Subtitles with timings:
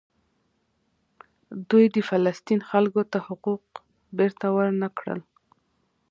[1.69, 3.63] دوی د فلسطین خلکو ته حقوق
[4.17, 5.19] بیرته ورنکړل.